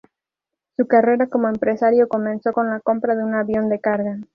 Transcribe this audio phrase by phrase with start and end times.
[0.77, 4.17] Su carrera como empresario comenzó con la compra de un avión de carga.